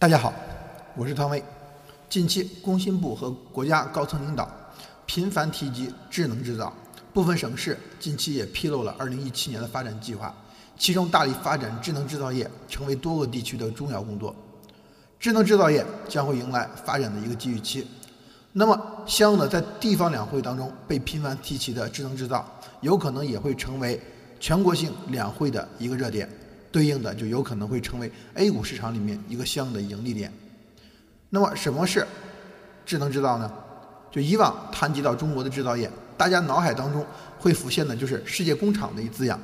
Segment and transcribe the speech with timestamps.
[0.00, 0.32] 大家好，
[0.94, 1.42] 我是汤威。
[2.08, 4.48] 近期，工信部和国家高层领导
[5.06, 6.72] 频繁提及智能制造，
[7.12, 10.32] 部分省市近期也披露了2017年的发展计划，
[10.78, 14.32] 其中大力发展智能制造业成为多个地区的重要工作。
[15.18, 17.84] 智能制造业将会迎来发展的一个机遇期。
[18.52, 22.46] 那么，相应的在地方两会当中被频繁提起的智能制造，
[22.82, 24.00] 有可能也会成为
[24.38, 26.30] 全国性两会的一个热点。
[26.70, 30.32] 对应的就有可能会成为 A 股市场里面一个相应的盈利点。
[31.30, 32.06] 那么什么是
[32.86, 33.52] 智能制造呢？
[34.10, 37.04] 就以往谈及到中国的制造业，大家脑海当中
[37.38, 39.38] 会浮现的就是世界工厂的一字样，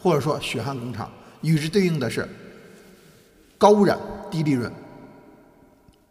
[0.00, 1.10] 或者说血汗工厂，
[1.42, 2.26] 与之对应的是
[3.58, 3.98] 高污染、
[4.30, 4.72] 低利润，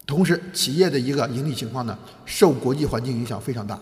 [0.05, 3.79] 同时企业的一个盈利情况呢，受国际环境影响非常大。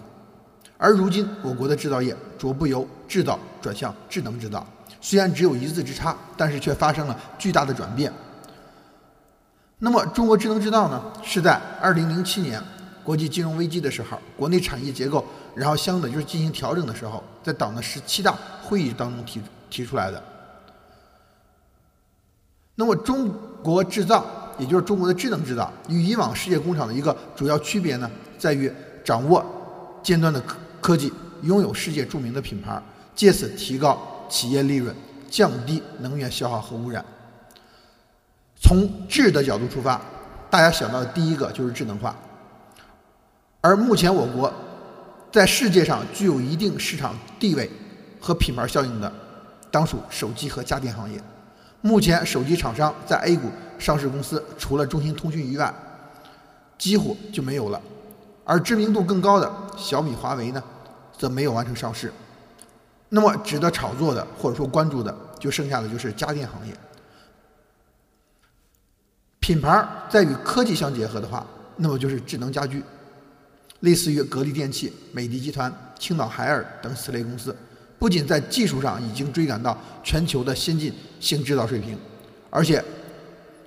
[0.77, 4.65] 而如今我国的制造业逐步由制造转向智能制造。
[4.99, 8.11] 虽然只有一字之差，但是却发生了巨大的转变。
[9.79, 11.03] 那么，中国智能制造呢？
[11.21, 12.61] 是在二零零七年
[13.03, 20.23] 国际金融危机的时候，国内产业结构然后相应的就是进行调整的时候，在党的十七大会议当中提提出来的。
[22.75, 23.29] 那么，中
[23.61, 24.25] 国制造，
[24.57, 28.71] 也就是中国的智能制造，与以往世界工厂的一个主要区别呢，在于
[29.03, 29.45] 掌握
[30.01, 30.41] 尖端的
[30.83, 31.11] 科技，
[31.43, 32.79] 拥有世界著名的品牌，
[33.15, 33.97] 借此提高。
[34.29, 34.95] 企业利润，
[35.29, 37.05] 降低能源消耗和污染。
[38.59, 40.01] 从智的角度出发，
[40.49, 42.15] 大家想到的第一个就是智能化。
[43.61, 44.51] 而目前我国
[45.31, 47.69] 在世界上具有一定市场地位
[48.19, 49.13] 和品牌效应的，
[49.69, 51.21] 当属手机和家电行业。
[51.81, 55.71] 目前手机厂商在 A 股上市公司，除了中兴通讯以外，
[56.77, 57.79] 几乎就没有了。
[58.45, 60.63] 而知名度更高的小米、华为呢，
[61.23, 62.11] 则没有完成上市。
[63.07, 66.73] 那么值得炒作的或者说关注的，就剩下的就是家电行业。
[69.39, 72.83] 品牌儿在与科技相结合的话，那么就是智能家居，
[73.79, 77.55] 类似于格力电器、美的集团、青岛海尔等此类公司，
[77.97, 81.97] 不仅在技术上已经追赶到全球的先进性制造水平，
[82.49, 82.83] 而且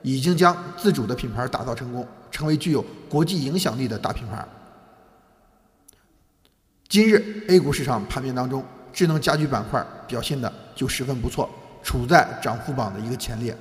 [0.03, 4.47] 已经将自主的品牌打造成功，成为具有国际影响力的大品牌儿。
[6.89, 8.65] 今日 A 股市场盘面当中。
[8.93, 11.47] 智能家居板块表现的就十分不错，
[11.83, 13.55] 处在涨幅榜的一个前列。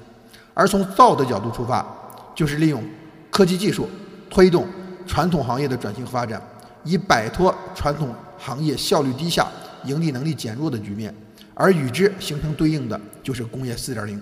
[0.54, 1.86] 而从造的角度出发，
[2.34, 2.82] 就是利用
[3.30, 3.90] 科技技术
[4.30, 4.66] 推动
[5.06, 6.42] 传统行业的转型发展，
[6.86, 9.46] 以摆脱传统行业效率低下、
[9.84, 11.14] 盈利能力减弱的局面。
[11.54, 14.22] 而与之形成对应的就是工业四点零。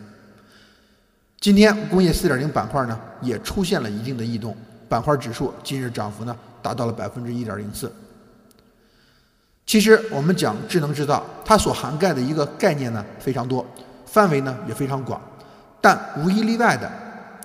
[1.40, 4.58] 今天工业四点零板块呢也出现了一定的异动，
[4.90, 7.94] 板块指数今日涨幅呢达到了百分之一点零四。
[9.66, 13.66] 其实我们讲智能制造，它所涵盖的一个概念呢非常多，
[14.06, 15.19] 范围呢也非常广，
[15.79, 16.91] 但无一例外的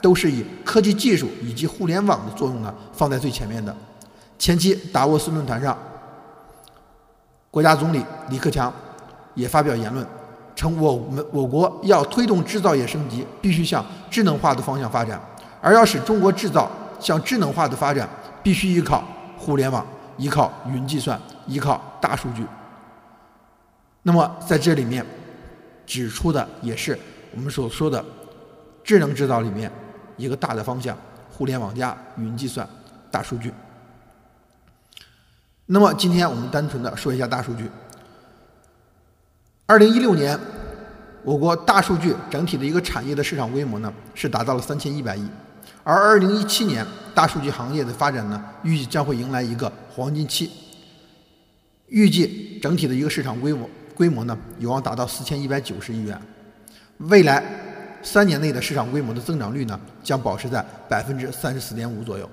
[0.03, 3.75] 都是以科技技术以及互联网的作用呢放在最前面的。
[4.39, 5.77] 前期达沃斯论坛上，
[7.51, 8.73] 国家总理李克强
[9.35, 10.07] 也发表言论，
[10.55, 15.21] 称我们我国要推动制造业升级，必须向智能化的方向发展，
[15.61, 16.71] 而要使中国制造
[17.01, 18.09] 向智能化的发展，
[18.43, 19.03] 必须依靠
[19.39, 19.87] 互联网。
[20.19, 21.17] 依靠云计算，
[21.49, 22.47] 依靠大数据。
[24.03, 25.05] 那么在这里面
[25.85, 26.97] 指出的也是
[27.35, 28.05] 我们所说的
[28.85, 29.71] 智能制造里面
[30.17, 30.97] 一个大的方向：
[31.31, 32.67] 互联网加云计算、
[33.11, 33.53] 大数据。
[35.67, 37.71] 那么今天我们单纯的说一下大数据。
[39.67, 40.39] 二零一六年，
[41.23, 45.29] 我国大数据整体的一个产业的市场规模呢是达到了三千一百亿。
[45.85, 50.51] 而二零一七年，大数据行业的发展呢，预计将会迎来一个黄金期。
[51.89, 56.21] 预计整体的一个市场规模规模呢，有望达到四千一百九十亿元。
[56.99, 57.43] 未来
[58.03, 62.29] 三年内的市场规模的增长率呢，将保持在百分之三十四点五左右。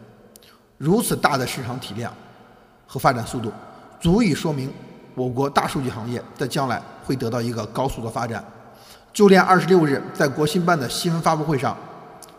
[0.78, 2.14] 如此大的市场体量
[2.86, 3.52] 和发展速度，
[4.00, 4.72] 足以说明
[5.16, 8.44] 我国大数据行业在将来会得到一个高速的发展。
[9.14, 11.76] 就连二十六日在国新办的新闻发布会上。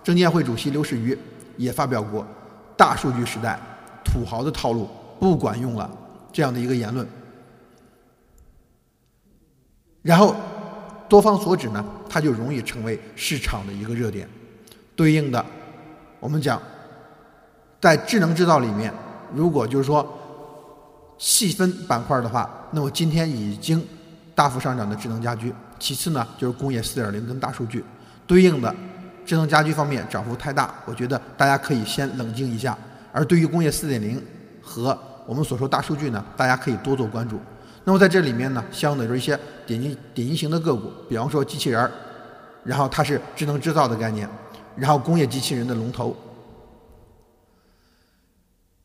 [0.05, 1.19] 证监会主席刘士余
[1.57, 2.25] 也发表过
[2.77, 3.59] “大数据时代，
[4.05, 4.89] 土豪的套路
[5.19, 5.91] 不管用了”
[6.37, 7.09] 这样的一个言论。
[10.03, 10.37] 然后
[11.09, 14.29] 多方所指呢，它就容易成为市场的一个热点。
[14.95, 15.43] 对应的，
[16.21, 16.61] 我们讲，
[17.81, 18.93] 在智能制造里面，
[19.35, 20.07] 如果就是说
[21.17, 23.83] 细分板块的话，那么今天已经
[24.35, 27.83] 大幅上涨的智能家居，其次呢就是工业四点零跟大数据
[28.27, 28.75] 对应的。
[29.25, 32.77] 智能家居方面涨幅太大，我觉得大家可以先冷静一下。
[33.11, 34.23] 而对于工业四点零
[34.61, 37.39] 和我们所说大数据呢，大家可以多做关注。
[37.85, 41.91] 那么在这里面呢，相应的就是一些典型典型型的个股，比方说机器人儿，
[42.65, 44.29] 然后它是智能制造的概念，
[44.77, 46.17] 然后工业机器人的龙头，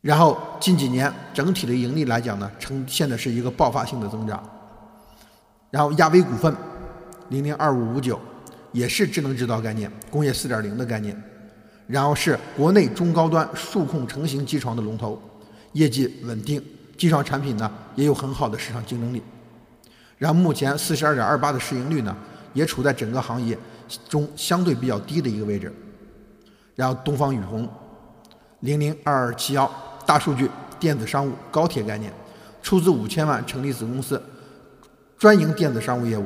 [0.01, 4.43] 然后近几年整体的盈利来讲呢，呈现的是一个爆发性的增长。
[5.69, 6.53] 然后亚威股份，
[7.29, 8.19] 零零二五五九，
[8.71, 11.19] 也是智能制造概念、工业四点零的概念。
[11.87, 15.21] 然后是国内中高端数控成型机床的龙头，
[15.73, 16.61] 业绩稳定，
[16.97, 19.21] 机床产品呢也有很好的市场竞争力。
[20.17, 22.15] 然后目前四十二点二八的市盈率呢，
[22.53, 23.57] 也处在整个行业
[24.07, 25.73] 中相对比较低的一个位置。
[26.75, 27.67] 然后东方雨虹，
[28.61, 29.71] 零零二二七幺。
[30.03, 32.11] 大数据、电子商务、高铁概念，
[32.61, 34.21] 出资五千万成立子公司，
[35.17, 36.25] 专营电子商务业务，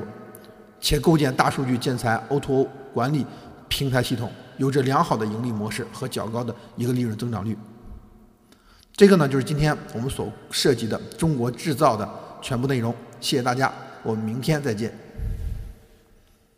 [0.80, 3.24] 且构建大数据建材 O2O 管理
[3.68, 7.56] 平台系统，有着良好的盈利模式和较高的一个利润增长率。
[8.97, 12.09] 这个呢，就是今天我们所涉及的中国制造的
[12.42, 12.95] 全部内容。
[13.19, 13.69] 谢谢大家，
[14.03, 14.89] 我们明天再见。